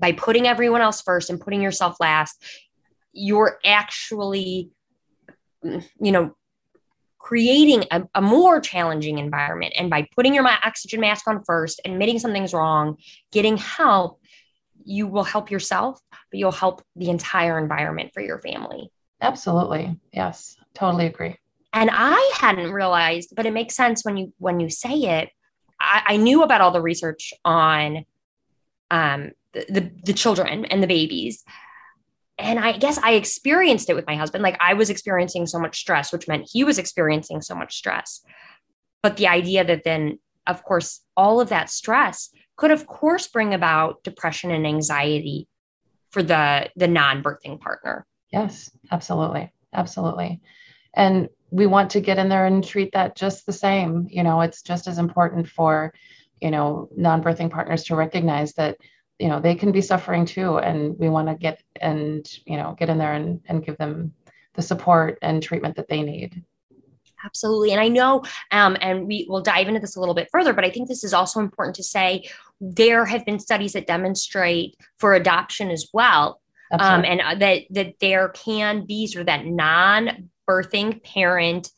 by 0.00 0.12
putting 0.12 0.46
everyone 0.46 0.80
else 0.80 1.00
first 1.02 1.30
and 1.30 1.40
putting 1.40 1.62
yourself 1.62 1.96
last, 2.00 2.42
you're 3.12 3.58
actually, 3.64 4.70
you 5.62 6.12
know, 6.12 6.34
creating 7.18 7.84
a, 7.90 8.02
a, 8.14 8.20
more 8.20 8.60
challenging 8.60 9.18
environment. 9.18 9.72
And 9.78 9.88
by 9.88 10.06
putting 10.14 10.34
your 10.34 10.46
oxygen 10.46 11.00
mask 11.00 11.26
on 11.26 11.42
first, 11.44 11.80
admitting 11.84 12.18
something's 12.18 12.52
wrong, 12.52 12.98
getting 13.32 13.56
help, 13.56 14.20
you 14.84 15.06
will 15.06 15.24
help 15.24 15.50
yourself, 15.50 16.00
but 16.10 16.38
you'll 16.38 16.52
help 16.52 16.82
the 16.96 17.10
entire 17.10 17.58
environment 17.58 18.10
for 18.14 18.20
your 18.20 18.38
family. 18.38 18.90
Absolutely. 19.20 19.98
Yes, 20.12 20.56
totally 20.74 21.06
agree. 21.06 21.36
And 21.72 21.90
I 21.92 22.32
hadn't 22.38 22.72
realized, 22.72 23.34
but 23.34 23.46
it 23.46 23.52
makes 23.52 23.74
sense 23.74 24.04
when 24.04 24.16
you 24.16 24.32
when 24.38 24.60
you 24.60 24.70
say 24.70 24.94
it. 24.94 25.30
I, 25.80 26.02
I 26.06 26.16
knew 26.16 26.42
about 26.42 26.60
all 26.60 26.70
the 26.70 26.80
research 26.80 27.34
on 27.44 28.04
um, 28.90 29.32
the, 29.52 29.66
the 29.68 29.90
the 30.04 30.12
children 30.12 30.66
and 30.66 30.82
the 30.82 30.86
babies, 30.86 31.42
and 32.38 32.60
I 32.60 32.72
guess 32.72 32.98
I 32.98 33.12
experienced 33.12 33.90
it 33.90 33.94
with 33.94 34.06
my 34.06 34.14
husband. 34.14 34.44
Like 34.44 34.56
I 34.60 34.74
was 34.74 34.90
experiencing 34.90 35.46
so 35.46 35.58
much 35.58 35.80
stress, 35.80 36.12
which 36.12 36.28
meant 36.28 36.48
he 36.50 36.62
was 36.62 36.78
experiencing 36.78 37.40
so 37.42 37.54
much 37.54 37.74
stress. 37.74 38.20
But 39.02 39.16
the 39.16 39.28
idea 39.28 39.64
that 39.64 39.84
then, 39.84 40.18
of 40.46 40.62
course, 40.62 41.00
all 41.16 41.40
of 41.40 41.48
that 41.48 41.70
stress 41.70 42.30
could, 42.56 42.70
of 42.70 42.86
course, 42.86 43.26
bring 43.28 43.54
about 43.54 44.02
depression 44.02 44.50
and 44.50 44.66
anxiety 44.66 45.48
for 46.10 46.22
the 46.22 46.70
the 46.76 46.88
non-birthing 46.88 47.60
partner. 47.60 48.06
Yes, 48.32 48.70
absolutely, 48.90 49.52
absolutely. 49.72 50.40
And 50.94 51.28
we 51.50 51.66
want 51.66 51.90
to 51.90 52.00
get 52.00 52.18
in 52.18 52.28
there 52.28 52.46
and 52.46 52.64
treat 52.64 52.92
that 52.92 53.16
just 53.16 53.46
the 53.46 53.52
same. 53.52 54.06
You 54.10 54.22
know, 54.22 54.40
it's 54.40 54.62
just 54.62 54.86
as 54.86 54.98
important 54.98 55.48
for, 55.48 55.92
you 56.40 56.50
know, 56.50 56.88
non-birthing 56.96 57.50
partners 57.50 57.84
to 57.84 57.96
recognize 57.96 58.54
that 58.54 58.78
you 59.18 59.28
know 59.28 59.40
they 59.40 59.54
can 59.54 59.72
be 59.72 59.80
suffering 59.80 60.24
too 60.24 60.58
and 60.58 60.98
we 60.98 61.08
want 61.08 61.28
to 61.28 61.34
get 61.34 61.62
and 61.80 62.28
you 62.46 62.56
know 62.56 62.74
get 62.78 62.88
in 62.88 62.98
there 62.98 63.14
and, 63.14 63.40
and 63.46 63.64
give 63.64 63.76
them 63.78 64.12
the 64.54 64.62
support 64.62 65.18
and 65.22 65.42
treatment 65.42 65.76
that 65.76 65.88
they 65.88 66.02
need 66.02 66.42
absolutely 67.24 67.72
and 67.72 67.80
i 67.80 67.88
know 67.88 68.22
um, 68.50 68.76
and 68.80 69.06
we 69.06 69.26
will 69.28 69.40
dive 69.40 69.68
into 69.68 69.80
this 69.80 69.96
a 69.96 70.00
little 70.00 70.14
bit 70.14 70.28
further 70.30 70.52
but 70.52 70.64
i 70.64 70.70
think 70.70 70.88
this 70.88 71.04
is 71.04 71.14
also 71.14 71.40
important 71.40 71.74
to 71.74 71.82
say 71.82 72.24
there 72.60 73.04
have 73.04 73.24
been 73.24 73.38
studies 73.38 73.72
that 73.72 73.86
demonstrate 73.86 74.76
for 74.98 75.14
adoption 75.14 75.70
as 75.70 75.88
well 75.92 76.40
um, 76.80 77.04
and 77.04 77.20
uh, 77.20 77.34
that 77.34 77.62
that 77.70 77.94
there 78.00 78.28
can 78.30 78.84
be 78.86 79.06
sort 79.06 79.20
of 79.20 79.26
that 79.26 79.46
non-birthing 79.46 81.02
parent 81.04 81.70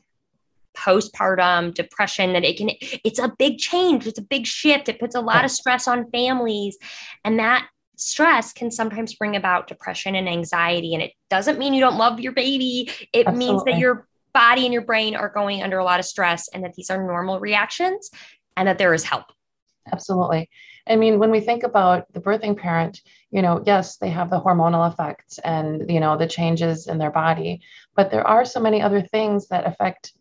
postpartum 0.76 1.72
depression 1.74 2.34
that 2.34 2.44
it 2.44 2.58
can 2.58 2.70
it's 2.80 3.18
a 3.18 3.32
big 3.38 3.58
change 3.58 4.06
it's 4.06 4.18
a 4.18 4.22
big 4.22 4.46
shift 4.46 4.88
it 4.88 5.00
puts 5.00 5.14
a 5.14 5.20
lot 5.20 5.44
of 5.44 5.50
stress 5.50 5.88
on 5.88 6.08
families 6.10 6.76
and 7.24 7.38
that 7.38 7.66
stress 7.96 8.52
can 8.52 8.70
sometimes 8.70 9.14
bring 9.14 9.36
about 9.36 9.68
depression 9.68 10.14
and 10.14 10.28
anxiety 10.28 10.92
and 10.92 11.02
it 11.02 11.12
doesn't 11.30 11.58
mean 11.58 11.72
you 11.72 11.80
don't 11.80 11.96
love 11.96 12.20
your 12.20 12.32
baby 12.32 12.90
it 13.14 13.26
Absolutely. 13.26 13.38
means 13.38 13.64
that 13.64 13.78
your 13.78 14.06
body 14.36 14.64
and 14.64 14.72
your 14.72 14.82
brain 14.82 15.16
are 15.16 15.30
going 15.30 15.62
under 15.62 15.78
a 15.78 15.84
lot 15.84 15.98
of 15.98 16.04
stress 16.04 16.48
and 16.48 16.62
that 16.62 16.74
these 16.74 16.90
are 16.90 17.02
normal 17.02 17.40
reactions 17.40 18.10
and 18.56 18.68
that 18.68 18.76
there 18.76 18.92
is 18.92 19.02
help. 19.02 19.24
Absolutely. 19.90 20.50
I 20.86 20.96
mean, 20.96 21.18
when 21.18 21.30
we 21.30 21.40
think 21.40 21.62
about 21.62 22.12
the 22.12 22.20
birthing 22.20 22.56
parent, 22.56 23.00
you 23.30 23.40
know, 23.40 23.62
yes, 23.64 23.96
they 23.96 24.10
have 24.10 24.28
the 24.28 24.40
hormonal 24.40 24.92
effects 24.92 25.38
and, 25.38 25.90
you 25.90 26.00
know, 26.00 26.18
the 26.18 26.26
changes 26.26 26.86
in 26.86 26.98
their 26.98 27.10
body, 27.10 27.60
but 27.94 28.10
there 28.10 28.26
are 28.26 28.44
so 28.44 28.60
many 28.60 28.82
other 28.82 29.00
things 29.00 29.48
that 29.48 29.66
affect 29.66 30.12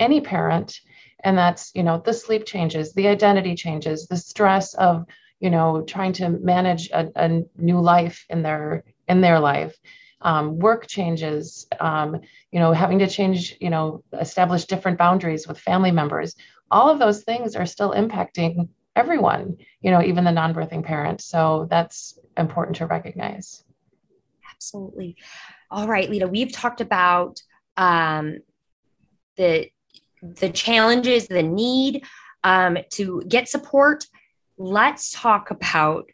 any 0.00 0.20
parent. 0.20 0.80
And 1.24 1.36
that's 1.36 1.72
you 1.74 1.82
know 1.82 2.00
the 2.04 2.14
sleep 2.14 2.44
changes 2.46 2.92
the 2.92 3.08
identity 3.08 3.56
changes 3.56 4.06
the 4.06 4.16
stress 4.16 4.74
of 4.74 5.04
you 5.40 5.50
know 5.50 5.82
trying 5.82 6.12
to 6.14 6.28
manage 6.28 6.90
a, 6.90 7.08
a 7.16 7.42
new 7.56 7.80
life 7.80 8.24
in 8.30 8.42
their 8.42 8.84
in 9.08 9.20
their 9.20 9.40
life 9.40 9.76
um, 10.20 10.58
work 10.58 10.86
changes 10.86 11.66
um, 11.80 12.20
you 12.50 12.58
know 12.58 12.72
having 12.72 12.98
to 12.98 13.06
change 13.06 13.56
you 13.60 13.70
know 13.70 14.02
establish 14.12 14.64
different 14.64 14.98
boundaries 14.98 15.46
with 15.46 15.58
family 15.58 15.90
members. 15.90 16.34
All 16.70 16.90
of 16.90 16.98
those 16.98 17.22
things 17.22 17.56
are 17.56 17.66
still 17.66 17.92
impacting 17.92 18.68
everyone 18.96 19.56
you 19.80 19.90
know 19.90 20.02
even 20.02 20.24
the 20.24 20.32
non-birthing 20.32 20.84
parent. 20.84 21.20
So 21.20 21.66
that's 21.70 22.18
important 22.36 22.76
to 22.78 22.86
recognize. 22.86 23.64
Absolutely. 24.50 25.16
All 25.70 25.86
right 25.86 26.10
lita 26.10 26.26
we've 26.26 26.52
talked 26.52 26.80
about 26.80 27.40
um, 27.76 28.38
the 29.36 29.70
the 30.22 30.50
challenges, 30.50 31.28
the 31.28 31.42
need 31.42 32.04
um, 32.44 32.78
to 32.90 33.22
get 33.28 33.48
support. 33.48 34.04
Let's 34.56 35.12
talk 35.12 35.50
about, 35.50 36.10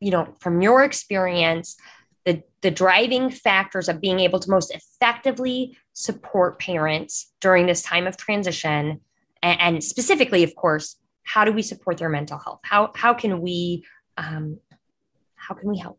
you 0.00 0.10
know, 0.10 0.34
from 0.40 0.62
your 0.62 0.84
experience, 0.84 1.76
the, 2.24 2.42
the 2.62 2.70
driving 2.70 3.30
factors 3.30 3.88
of 3.88 4.00
being 4.00 4.20
able 4.20 4.40
to 4.40 4.50
most 4.50 4.74
effectively 4.74 5.76
support 5.92 6.58
parents 6.58 7.32
during 7.40 7.66
this 7.66 7.82
time 7.82 8.06
of 8.06 8.16
transition. 8.16 9.00
And, 9.42 9.60
and 9.60 9.84
specifically, 9.84 10.42
of 10.42 10.54
course, 10.54 10.96
how 11.22 11.44
do 11.44 11.52
we 11.52 11.62
support 11.62 11.98
their 11.98 12.08
mental 12.08 12.38
health? 12.38 12.60
How, 12.64 12.92
how 12.94 13.14
can 13.14 13.40
we, 13.40 13.84
um, 14.16 14.58
how 15.36 15.54
can 15.54 15.68
we 15.68 15.78
help? 15.78 15.98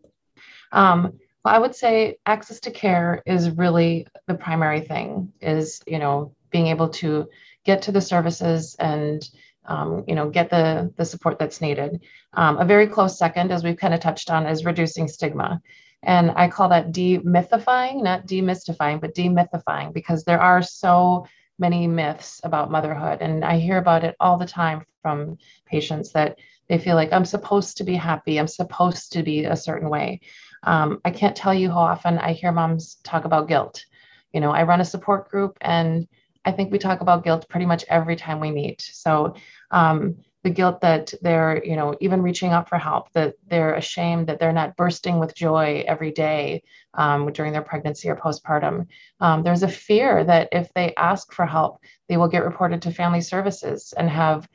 Um, 0.72 1.20
well, 1.44 1.53
I 1.53 1.60
would 1.60 1.75
say 1.75 2.17
access 2.25 2.60
to 2.62 2.72
care 2.72 3.22
is 3.25 3.51
really 3.51 4.08
the 4.27 4.34
primary 4.34 4.82
thing 4.82 5.32
is, 5.41 5.82
you 5.86 6.00
know, 6.00 6.36
being 6.50 6.67
able 6.67 6.89
to 6.89 7.29
get 7.65 7.84
to 7.84 7.91
the 7.91 8.01
services 8.01 8.75
and 8.79 9.27
um, 9.65 10.03
you 10.08 10.15
know 10.15 10.29
get 10.29 10.50
the 10.50 10.94
the 10.96 11.05
support 11.05 11.39
that's 11.39 11.60
needed 11.60 12.01
um, 12.34 12.58
a 12.58 12.65
very 12.65 12.88
close 12.88 13.17
second 13.17 13.51
as 13.51 13.63
we've 13.63 13.77
kind 13.77 13.94
of 13.94 14.00
touched 14.00 14.29
on 14.29 14.46
is 14.46 14.63
reducing 14.63 15.08
stigma 15.08 15.62
and 16.06 16.32
i 16.32 16.48
call 16.48 16.70
that 16.70 16.92
demythifying 16.92 18.02
not 18.02 18.26
demystifying 18.28 19.00
but 19.00 19.16
demythifying 19.16 19.94
because 19.94 20.24
there 20.24 20.42
are 20.42 20.62
so 20.62 21.26
many 21.58 21.88
myths 21.88 22.42
about 22.44 22.72
motherhood. 22.72 23.20
And 23.22 23.44
i 23.46 23.58
hear 23.58 23.78
about 23.78 24.04
it 24.04 24.16
all 24.20 24.38
the 24.38 24.46
time 24.46 24.86
from 25.02 25.38
patients 25.66 26.12
that 26.12 26.38
they 26.68 26.78
feel 26.78 26.96
like 26.96 27.14
i'm 27.14 27.26
supposed 27.26 27.78
to 27.78 27.84
be 27.84 27.96
happy. 27.96 28.40
I'm 28.40 28.48
supposed 28.48 29.12
to 29.14 29.24
be 29.24 29.46
a 29.46 29.56
certain 29.56 29.90
way. 29.90 30.22
Um, 30.64 31.00
i 31.06 31.12
can't 31.12 31.36
tell 31.36 31.54
you 31.54 31.70
how 31.70 31.80
often 31.80 32.18
i 32.18 32.34
hear 32.34 32.52
moms 32.52 32.96
talk 33.04 33.26
about 33.26 33.48
guilt. 33.48 33.86
You 34.34 34.42
know 34.42 34.52
i 34.52 34.64
run 34.64 34.82
a 34.82 34.86
support 34.86 35.30
group 35.30 35.58
and 35.62 36.08
I 36.48 36.52
think 36.52 36.72
we 36.72 36.78
talk 36.78 37.02
about 37.02 37.24
guilt 37.24 37.50
pretty 37.50 37.66
much 37.66 37.86
every 37.90 38.16
time 38.16 38.40
we 38.40 38.52
meet. 38.52 38.80
So 38.82 39.34
um, 39.72 40.18
the 40.46 40.52
guilt 40.52 40.80
that 40.82 41.12
they're, 41.24 41.60
you 41.66 41.75
know, 41.75 41.98
even 42.00 42.22
reaching 42.22 42.52
out 42.52 42.70
for 42.70 42.78
help, 42.78 43.12
that 43.14 43.34
they're 43.48 43.74
ashamed 43.74 44.28
that 44.28 44.40
they're 44.40 44.54
not 44.54 44.75
bursting 44.75 45.18
with 45.18 45.34
joy 45.34 45.84
every 45.88 46.12
day 46.12 46.62
um, 46.94 47.32
during 47.34 47.52
their 47.52 47.64
pregnancy 47.64 48.08
or 48.08 48.16
postpartum. 48.16 48.86
Um, 49.20 49.42
there's 49.42 49.64
a 49.64 49.68
fear 49.68 50.24
that 50.24 50.50
if 50.52 50.72
they 50.75 50.94
ask 50.98 51.34
for 51.34 51.48
help, 51.48 51.80
they 52.08 52.18
will 52.18 52.28
get 52.28 52.46
reported 52.46 52.84
to 52.84 52.92
family 52.92 53.22
services 53.22 53.92
and 53.98 54.08
have 54.08 54.48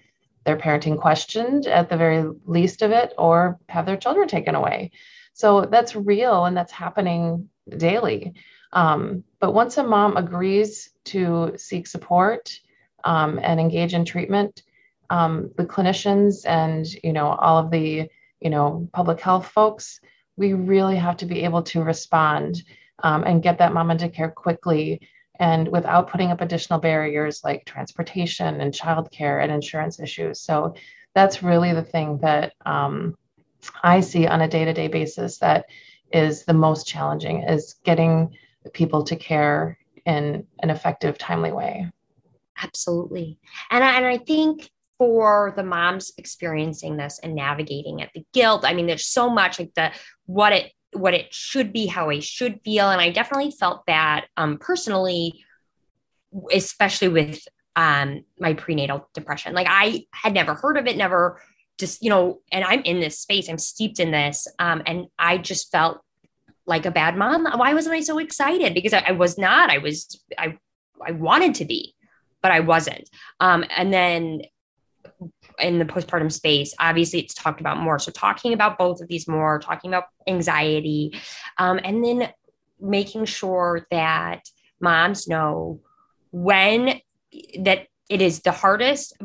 their 0.44 0.56
parenting 0.56 0.96
questioned 0.96 1.66
at 1.66 1.90
the 1.90 1.96
very 1.96 2.24
least 2.44 2.82
of 2.82 2.92
it, 2.92 3.12
or 3.18 3.58
have 3.68 3.84
their 3.84 3.96
children 3.96 4.28
taken 4.28 4.54
away. 4.54 4.92
So 5.32 5.62
that's 5.62 5.96
real 5.96 6.44
and 6.44 6.56
that's 6.56 6.70
happening 6.70 7.48
daily. 7.68 8.34
Um, 8.72 9.24
but 9.40 9.54
once 9.54 9.76
a 9.76 9.82
mom 9.82 10.16
agrees 10.16 10.90
to 11.06 11.54
seek 11.56 11.88
support 11.88 12.60
um, 13.02 13.40
and 13.42 13.58
engage 13.58 13.92
in 13.92 14.04
treatment, 14.04 14.62
um, 15.10 15.50
the 15.56 15.64
clinicians 15.64 16.46
and 16.46 16.86
you 17.04 17.12
know 17.12 17.28
all 17.28 17.58
of 17.58 17.70
the 17.70 18.08
you 18.40 18.50
know 18.50 18.88
public 18.92 19.20
health 19.20 19.48
folks, 19.48 20.00
we 20.36 20.54
really 20.54 20.96
have 20.96 21.16
to 21.18 21.26
be 21.26 21.44
able 21.44 21.62
to 21.64 21.82
respond 21.82 22.62
um, 23.02 23.24
and 23.24 23.42
get 23.42 23.58
that 23.58 23.74
mom 23.74 23.90
into 23.90 24.08
care 24.08 24.30
quickly 24.30 25.00
and 25.38 25.68
without 25.68 26.08
putting 26.08 26.30
up 26.30 26.40
additional 26.40 26.78
barriers 26.78 27.42
like 27.42 27.64
transportation 27.64 28.60
and 28.60 28.74
childcare 28.74 29.42
and 29.42 29.50
insurance 29.50 29.98
issues. 29.98 30.40
So 30.40 30.74
that's 31.14 31.42
really 31.42 31.72
the 31.72 31.82
thing 31.82 32.18
that 32.18 32.52
um, 32.66 33.16
I 33.82 34.00
see 34.00 34.26
on 34.26 34.42
a 34.42 34.48
day-to-day 34.48 34.88
basis 34.88 35.38
that 35.38 35.66
is 36.12 36.44
the 36.44 36.52
most 36.52 36.86
challenging 36.86 37.42
is 37.42 37.76
getting 37.84 38.36
people 38.74 39.02
to 39.04 39.16
care 39.16 39.78
in 40.04 40.46
an 40.62 40.70
effective, 40.70 41.16
timely 41.16 41.52
way. 41.52 41.90
Absolutely. 42.62 43.38
And 43.70 43.82
I, 43.82 43.96
and 43.96 44.04
I 44.04 44.18
think 44.18 44.70
for 45.00 45.54
the 45.56 45.62
moms 45.62 46.12
experiencing 46.18 46.98
this 46.98 47.18
and 47.22 47.34
navigating 47.34 48.00
it, 48.00 48.10
the 48.14 48.22
guilt, 48.34 48.66
I 48.66 48.74
mean, 48.74 48.86
there's 48.86 49.06
so 49.06 49.30
much 49.30 49.58
like 49.58 49.72
the 49.74 49.92
what 50.26 50.52
it 50.52 50.72
what 50.92 51.14
it 51.14 51.32
should 51.32 51.72
be, 51.72 51.86
how 51.86 52.10
I 52.10 52.18
should 52.18 52.60
feel. 52.66 52.90
And 52.90 53.00
I 53.00 53.08
definitely 53.08 53.50
felt 53.50 53.86
that 53.86 54.26
um, 54.36 54.58
personally, 54.58 55.42
especially 56.52 57.08
with 57.08 57.40
um, 57.76 58.24
my 58.38 58.52
prenatal 58.52 59.08
depression. 59.14 59.54
Like 59.54 59.68
I 59.70 60.04
had 60.12 60.34
never 60.34 60.52
heard 60.52 60.76
of 60.76 60.86
it, 60.86 60.98
never 60.98 61.40
just, 61.78 62.02
you 62.02 62.10
know, 62.10 62.40
and 62.52 62.62
I'm 62.62 62.82
in 62.82 63.00
this 63.00 63.18
space, 63.18 63.48
I'm 63.48 63.56
steeped 63.56 64.00
in 64.00 64.10
this. 64.10 64.46
Um, 64.58 64.82
and 64.84 65.06
I 65.18 65.38
just 65.38 65.72
felt 65.72 66.02
like 66.66 66.84
a 66.84 66.90
bad 66.90 67.16
mom. 67.16 67.46
Why 67.58 67.72
wasn't 67.72 67.94
I 67.94 68.02
so 68.02 68.18
excited? 68.18 68.74
Because 68.74 68.92
I, 68.92 69.04
I 69.08 69.12
was 69.12 69.38
not. 69.38 69.70
I 69.70 69.78
was 69.78 70.22
I 70.36 70.58
I 71.02 71.12
wanted 71.12 71.54
to 71.54 71.64
be, 71.64 71.94
but 72.42 72.52
I 72.52 72.60
wasn't. 72.60 73.08
Um, 73.40 73.64
and 73.74 73.90
then 73.90 74.42
in 75.58 75.78
the 75.78 75.84
postpartum 75.84 76.32
space, 76.32 76.74
obviously 76.78 77.20
it's 77.20 77.34
talked 77.34 77.60
about 77.60 77.78
more. 77.78 77.98
So 77.98 78.10
talking 78.10 78.52
about 78.52 78.78
both 78.78 79.00
of 79.00 79.08
these 79.08 79.28
more, 79.28 79.58
talking 79.58 79.90
about 79.90 80.04
anxiety, 80.26 81.18
um, 81.58 81.80
and 81.82 82.04
then 82.04 82.32
making 82.80 83.26
sure 83.26 83.86
that 83.90 84.42
moms 84.80 85.28
know 85.28 85.80
when 86.30 87.00
that 87.60 87.86
it 88.08 88.22
is 88.22 88.40
the 88.40 88.52
hardest 88.52 89.16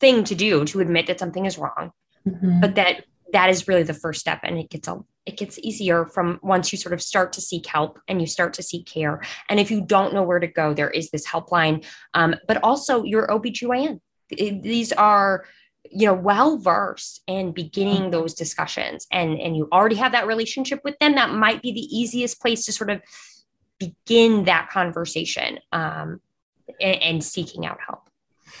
thing 0.00 0.24
to 0.24 0.34
do 0.34 0.64
to 0.64 0.80
admit 0.80 1.06
that 1.06 1.18
something 1.18 1.46
is 1.46 1.58
wrong, 1.58 1.92
mm-hmm. 2.26 2.60
but 2.60 2.74
that 2.74 3.04
that 3.32 3.50
is 3.50 3.66
really 3.66 3.82
the 3.82 3.94
first 3.94 4.20
step 4.20 4.40
and 4.42 4.58
it 4.58 4.70
gets 4.70 4.88
a 4.88 4.98
it 5.24 5.38
gets 5.38 5.58
easier 5.60 6.04
from 6.04 6.40
once 6.42 6.72
you 6.72 6.78
sort 6.78 6.92
of 6.92 7.00
start 7.00 7.32
to 7.32 7.40
seek 7.40 7.64
help 7.66 8.00
and 8.08 8.20
you 8.20 8.26
start 8.26 8.54
to 8.54 8.62
seek 8.62 8.86
care 8.86 9.22
and 9.48 9.60
if 9.60 9.70
you 9.70 9.80
don't 9.80 10.12
know 10.12 10.22
where 10.22 10.40
to 10.40 10.46
go 10.46 10.74
there 10.74 10.90
is 10.90 11.10
this 11.10 11.26
helpline 11.26 11.84
um, 12.14 12.34
but 12.46 12.62
also 12.62 13.04
your 13.04 13.26
obgyn 13.28 14.00
these 14.36 14.92
are 14.92 15.44
you 15.90 16.06
know 16.06 16.14
well 16.14 16.58
versed 16.58 17.22
in 17.26 17.52
beginning 17.52 18.02
mm-hmm. 18.02 18.10
those 18.10 18.34
discussions. 18.34 19.06
And 19.10 19.38
and 19.40 19.56
you 19.56 19.68
already 19.72 19.96
have 19.96 20.12
that 20.12 20.26
relationship 20.26 20.80
with 20.84 20.98
them 20.98 21.14
that 21.14 21.30
might 21.30 21.62
be 21.62 21.72
the 21.72 21.96
easiest 21.96 22.40
place 22.40 22.64
to 22.66 22.72
sort 22.72 22.90
of 22.90 23.02
begin 23.78 24.44
that 24.44 24.70
conversation 24.70 25.58
um, 25.72 26.20
and, 26.80 27.02
and 27.02 27.24
seeking 27.24 27.66
out 27.66 27.78
help. 27.86 28.08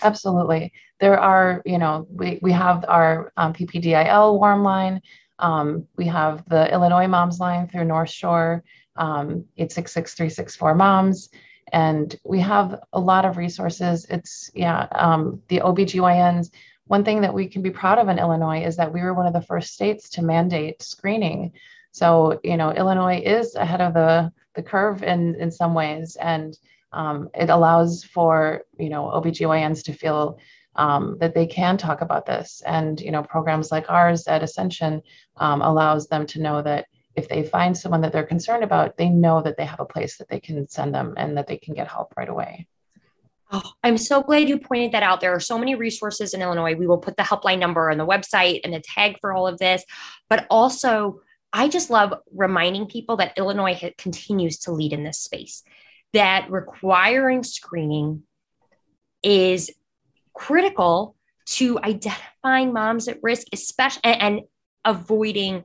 Absolutely. 0.02 0.72
There 1.00 1.18
are 1.18 1.62
you 1.64 1.78
know 1.78 2.06
we, 2.10 2.38
we 2.42 2.52
have 2.52 2.84
our 2.88 3.32
um, 3.36 3.52
ppdil 3.52 4.38
warm 4.38 4.62
line. 4.62 5.00
Um, 5.38 5.86
we 5.96 6.06
have 6.06 6.44
the 6.48 6.72
illinois 6.72 7.08
moms 7.08 7.40
line 7.40 7.68
through 7.68 7.84
north 7.84 8.10
shore. 8.10 8.62
Um, 8.94 9.46
866 9.56 10.60
moms 10.60 11.30
and 11.72 12.16
we 12.24 12.40
have 12.40 12.80
a 12.92 13.00
lot 13.00 13.24
of 13.24 13.36
resources 13.36 14.06
it's 14.10 14.50
yeah 14.54 14.86
um, 14.92 15.42
the 15.48 15.58
obgyns 15.58 16.50
one 16.86 17.04
thing 17.04 17.22
that 17.22 17.32
we 17.32 17.48
can 17.48 17.62
be 17.62 17.70
proud 17.70 17.98
of 17.98 18.08
in 18.08 18.18
Illinois 18.18 18.64
is 18.64 18.76
that 18.76 18.92
we 18.92 19.00
were 19.00 19.14
one 19.14 19.26
of 19.26 19.32
the 19.32 19.40
first 19.40 19.72
states 19.72 20.10
to 20.10 20.22
mandate 20.22 20.82
screening. 20.82 21.52
So, 21.90 22.40
you 22.42 22.56
know, 22.56 22.70
Illinois 22.72 23.22
is 23.24 23.54
ahead 23.54 23.80
of 23.80 23.94
the, 23.94 24.32
the 24.54 24.62
curve 24.62 25.02
in, 25.02 25.34
in 25.36 25.50
some 25.50 25.74
ways, 25.74 26.16
and 26.16 26.58
um, 26.92 27.30
it 27.34 27.48
allows 27.48 28.04
for, 28.04 28.64
you 28.78 28.90
know, 28.90 29.04
OBGYNs 29.04 29.84
to 29.84 29.94
feel 29.94 30.38
um, 30.76 31.16
that 31.20 31.34
they 31.34 31.46
can 31.46 31.78
talk 31.78 32.02
about 32.02 32.26
this. 32.26 32.62
And, 32.66 33.00
you 33.00 33.10
know, 33.10 33.22
programs 33.22 33.70
like 33.70 33.90
ours 33.90 34.26
at 34.26 34.42
Ascension 34.42 35.02
um, 35.38 35.62
allows 35.62 36.08
them 36.08 36.26
to 36.26 36.42
know 36.42 36.60
that 36.60 36.86
if 37.14 37.28
they 37.28 37.42
find 37.42 37.76
someone 37.76 38.00
that 38.02 38.12
they're 38.12 38.22
concerned 38.24 38.64
about, 38.64 38.96
they 38.96 39.08
know 39.08 39.42
that 39.42 39.56
they 39.56 39.64
have 39.64 39.80
a 39.80 39.84
place 39.84 40.16
that 40.18 40.28
they 40.28 40.40
can 40.40 40.68
send 40.68 40.94
them 40.94 41.14
and 41.16 41.36
that 41.36 41.46
they 41.46 41.56
can 41.56 41.74
get 41.74 41.88
help 41.88 42.14
right 42.16 42.28
away. 42.28 42.66
Oh, 43.54 43.72
I'm 43.84 43.98
so 43.98 44.22
glad 44.22 44.48
you 44.48 44.58
pointed 44.58 44.92
that 44.92 45.02
out. 45.02 45.20
There 45.20 45.34
are 45.34 45.40
so 45.40 45.58
many 45.58 45.74
resources 45.74 46.32
in 46.32 46.40
Illinois. 46.40 46.74
We 46.74 46.86
will 46.86 46.98
put 46.98 47.18
the 47.18 47.22
helpline 47.22 47.58
number 47.58 47.90
on 47.90 47.98
the 47.98 48.06
website 48.06 48.60
and 48.64 48.72
the 48.72 48.80
tag 48.80 49.16
for 49.20 49.32
all 49.32 49.46
of 49.46 49.58
this. 49.58 49.84
But 50.30 50.46
also, 50.48 51.20
I 51.52 51.68
just 51.68 51.90
love 51.90 52.14
reminding 52.34 52.86
people 52.86 53.16
that 53.16 53.36
Illinois 53.36 53.92
continues 53.98 54.58
to 54.60 54.72
lead 54.72 54.94
in 54.94 55.04
this 55.04 55.18
space, 55.18 55.62
that 56.14 56.50
requiring 56.50 57.42
screening 57.42 58.22
is 59.22 59.70
critical 60.32 61.14
to 61.44 61.78
identifying 61.80 62.72
moms 62.72 63.06
at 63.06 63.22
risk, 63.22 63.48
especially 63.52 64.00
and, 64.04 64.22
and 64.22 64.40
avoiding 64.86 65.64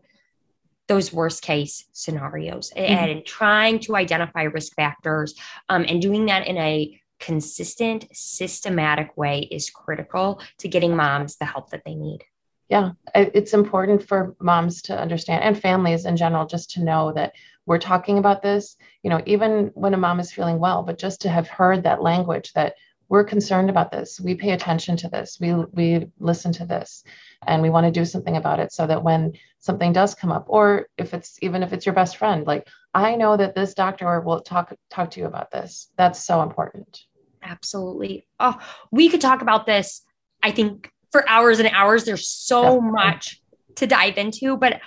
those 0.88 1.12
worst 1.14 1.42
case 1.42 1.86
scenarios 1.92 2.72
mm-hmm. 2.76 2.94
and 2.94 3.26
trying 3.26 3.80
to 3.80 3.96
identify 3.96 4.44
risk 4.44 4.76
factors 4.76 5.36
um, 5.70 5.86
and 5.88 6.02
doing 6.02 6.26
that 6.28 6.48
in 6.48 6.58
a 6.58 7.00
consistent, 7.20 8.06
systematic 8.14 9.16
way 9.18 9.48
is 9.52 9.70
critical 9.70 10.42
to 10.60 10.68
getting 10.68 10.96
moms 10.96 11.38
the 11.38 11.46
help 11.46 11.70
that 11.72 11.84
they 11.86 11.96
need. 11.96 12.24
Yeah, 12.70 12.92
it's 13.16 13.54
important 13.54 14.06
for 14.06 14.36
moms 14.42 14.82
to 14.84 15.00
understand 15.00 15.44
and 15.44 15.60
families 15.60 16.06
in 16.06 16.18
general 16.18 16.46
just 16.46 16.72
to 16.72 16.84
know 16.84 17.14
that 17.14 17.34
we're 17.66 17.80
talking 17.80 18.18
about 18.18 18.42
this, 18.42 18.76
you 19.04 19.10
know, 19.10 19.22
even 19.26 19.72
when 19.74 19.94
a 19.94 19.98
mom 19.98 20.20
is 20.20 20.34
feeling 20.34 20.60
well, 20.60 20.84
but 20.84 20.98
just 20.98 21.22
to 21.22 21.30
have 21.30 21.48
heard 21.48 21.84
that 21.84 22.02
language 22.02 22.52
that 22.54 22.76
we're 23.10 23.24
concerned 23.24 23.70
about 23.70 23.92
this, 23.92 24.20
we 24.20 24.36
pay 24.36 24.52
attention 24.52 24.98
to 24.98 25.10
this, 25.10 25.38
we 25.40 25.54
we 25.54 26.08
listen 26.20 26.52
to 26.54 26.66
this, 26.66 27.04
and 27.46 27.62
we 27.62 27.70
want 27.70 27.86
to 27.86 27.92
do 27.92 28.06
something 28.06 28.38
about 28.38 28.60
it 28.60 28.72
so 28.72 28.86
that 28.88 29.04
when 29.04 29.34
something 29.60 29.94
does 29.94 30.16
come 30.16 30.32
up, 30.32 30.46
or 30.48 30.88
if 30.98 31.14
it's 31.14 31.38
even 31.42 31.64
if 31.64 31.74
it's 31.74 31.86
your 31.86 31.96
best 31.96 32.18
friend, 32.18 32.46
like 32.46 32.68
I 32.94 33.16
know 33.16 33.38
that 33.38 33.56
this 33.56 33.74
doctor 33.74 34.20
will 34.22 34.42
talk 34.42 34.74
talk 34.90 35.12
to 35.12 35.20
you 35.20 35.26
about 35.26 35.52
this. 35.52 35.90
That's 35.98 36.26
so 36.26 36.42
important. 36.42 37.06
Absolutely. 37.44 38.28
Oh, 38.40 38.58
we 38.92 39.10
could 39.10 39.22
talk 39.22 39.42
about 39.42 39.66
this, 39.66 40.02
I 40.44 40.52
think, 40.52 40.92
for 41.12 41.28
hours 41.30 41.60
and 41.60 41.70
hours. 41.70 42.04
There's 42.04 42.28
so 42.28 42.82
much 42.82 43.42
to 43.76 43.88
dive 43.88 44.18
into, 44.18 44.58
but 44.58 44.82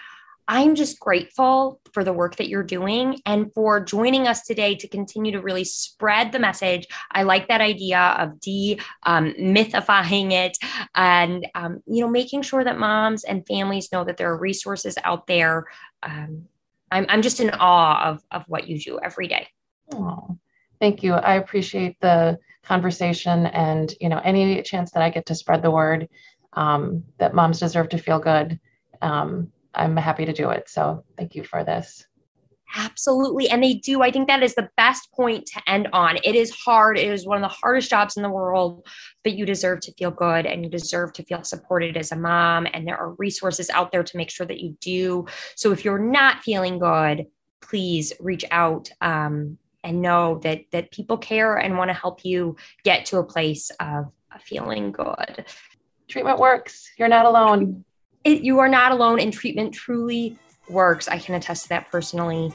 I'm 0.52 0.74
just 0.74 0.98
grateful 0.98 1.80
for 1.94 2.02
the 2.02 2.12
work 2.12 2.34
that 2.36 2.48
you're 2.48 2.64
doing 2.64 3.20
and 3.24 3.54
for 3.54 3.78
joining 3.78 4.26
us 4.26 4.42
today 4.42 4.74
to 4.74 4.88
continue 4.88 5.30
to 5.30 5.40
really 5.40 5.62
spread 5.62 6.32
the 6.32 6.40
message. 6.40 6.88
I 7.12 7.22
like 7.22 7.46
that 7.46 7.60
idea 7.60 8.16
of 8.18 8.30
demythifying 8.40 10.24
um, 10.24 10.30
it 10.32 10.58
and, 10.96 11.46
um, 11.54 11.84
you 11.86 12.04
know, 12.04 12.10
making 12.10 12.42
sure 12.42 12.64
that 12.64 12.80
moms 12.80 13.22
and 13.22 13.46
families 13.46 13.92
know 13.92 14.02
that 14.02 14.16
there 14.16 14.28
are 14.28 14.36
resources 14.36 14.98
out 15.04 15.28
there. 15.28 15.66
Um, 16.02 16.46
I'm, 16.90 17.06
I'm 17.08 17.22
just 17.22 17.38
in 17.38 17.50
awe 17.50 18.08
of, 18.08 18.20
of 18.32 18.42
what 18.48 18.66
you 18.66 18.80
do 18.80 18.98
every 19.00 19.28
day. 19.28 19.46
Oh, 19.94 20.36
thank 20.80 21.04
you. 21.04 21.12
I 21.12 21.34
appreciate 21.34 21.96
the 22.00 22.40
conversation 22.64 23.46
and 23.46 23.94
you 24.00 24.08
know 24.08 24.20
any 24.22 24.60
chance 24.62 24.90
that 24.90 25.02
i 25.02 25.08
get 25.08 25.24
to 25.24 25.34
spread 25.34 25.62
the 25.62 25.70
word 25.70 26.06
um, 26.52 27.02
that 27.16 27.34
moms 27.34 27.58
deserve 27.58 27.88
to 27.88 27.96
feel 27.96 28.18
good 28.18 28.60
um, 29.00 29.50
i'm 29.74 29.96
happy 29.96 30.24
to 30.24 30.32
do 30.32 30.50
it. 30.50 30.68
So 30.68 31.04
thank 31.16 31.34
you 31.34 31.44
for 31.44 31.64
this. 31.64 32.06
Absolutely. 32.76 33.48
And 33.50 33.62
they 33.62 33.74
do 33.74 34.02
i 34.02 34.10
think 34.10 34.28
that 34.28 34.42
is 34.42 34.54
the 34.54 34.70
best 34.76 35.10
point 35.12 35.46
to 35.46 35.62
end 35.66 35.88
on. 35.92 36.18
It 36.22 36.34
is 36.34 36.50
hard. 36.50 36.98
It 36.98 37.08
is 37.08 37.26
one 37.26 37.36
of 37.36 37.42
the 37.42 37.56
hardest 37.56 37.90
jobs 37.90 38.16
in 38.16 38.22
the 38.22 38.30
world 38.30 38.86
but 39.24 39.34
you 39.34 39.44
deserve 39.44 39.80
to 39.80 39.92
feel 39.94 40.10
good 40.10 40.46
and 40.46 40.64
you 40.64 40.70
deserve 40.70 41.12
to 41.14 41.24
feel 41.24 41.42
supported 41.42 41.96
as 41.96 42.12
a 42.12 42.16
mom. 42.16 42.66
And 42.72 42.86
there 42.86 42.96
are 42.96 43.14
resources 43.14 43.70
out 43.70 43.92
there 43.92 44.04
to 44.04 44.16
make 44.16 44.30
sure 44.30 44.46
that 44.46 44.60
you 44.60 44.76
do. 44.80 45.26
So 45.56 45.72
if 45.72 45.84
you're 45.84 45.98
not 45.98 46.42
feeling 46.42 46.78
good 46.78 47.26
please 47.60 48.12
reach 48.20 48.44
out 48.50 48.90
um, 49.00 49.58
and 49.84 50.02
know 50.02 50.40
that 50.42 50.62
that 50.72 50.90
people 50.90 51.16
care 51.18 51.56
and 51.56 51.76
want 51.76 51.88
to 51.88 51.94
help 51.94 52.24
you 52.24 52.56
get 52.84 53.06
to 53.06 53.18
a 53.18 53.24
place 53.24 53.70
of 53.80 54.10
feeling 54.42 54.92
good. 54.92 55.44
Treatment 56.08 56.38
works. 56.38 56.90
You're 56.98 57.08
not 57.08 57.26
alone. 57.26 57.84
It, 58.24 58.42
you 58.42 58.58
are 58.58 58.68
not 58.68 58.92
alone, 58.92 59.18
and 59.20 59.32
treatment 59.32 59.72
truly 59.72 60.36
works. 60.68 61.08
I 61.08 61.18
can 61.18 61.34
attest 61.34 61.64
to 61.64 61.68
that 61.70 61.90
personally. 61.90 62.52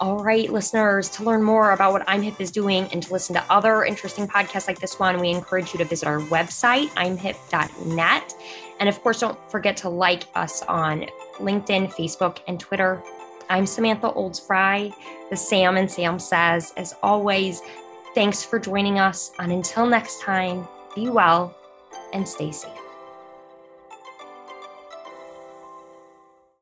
All 0.00 0.18
right, 0.18 0.50
listeners, 0.50 1.08
to 1.10 1.22
learn 1.22 1.42
more 1.42 1.70
about 1.70 1.92
what 1.92 2.06
IAMHP 2.06 2.40
is 2.40 2.50
doing 2.50 2.88
and 2.92 3.02
to 3.02 3.12
listen 3.12 3.34
to 3.36 3.44
other 3.52 3.84
interesting 3.84 4.26
podcasts 4.26 4.66
like 4.66 4.80
this 4.80 4.98
one, 4.98 5.20
we 5.20 5.30
encourage 5.30 5.72
you 5.72 5.78
to 5.78 5.84
visit 5.84 6.08
our 6.08 6.18
website, 6.20 6.88
iamhp.net. 6.90 8.34
And 8.80 8.88
of 8.88 9.00
course, 9.02 9.20
don't 9.20 9.38
forget 9.50 9.76
to 9.78 9.88
like 9.88 10.24
us 10.34 10.62
on 10.62 11.06
LinkedIn, 11.36 11.92
Facebook, 11.92 12.38
and 12.48 12.58
Twitter. 12.58 13.02
I'm 13.48 13.66
Samantha 13.66 14.10
Olds-Frey, 14.12 14.92
the 15.30 15.36
Sam 15.36 15.76
and 15.76 15.90
Sam 15.90 16.18
Says. 16.18 16.72
As 16.76 16.94
always, 17.02 17.62
thanks 18.14 18.42
for 18.42 18.58
joining 18.58 18.98
us. 18.98 19.30
And 19.38 19.52
until 19.52 19.86
next 19.86 20.20
time, 20.20 20.66
be 20.94 21.08
well 21.08 21.56
and 22.12 22.26
stay 22.26 22.50
safe. 22.50 22.73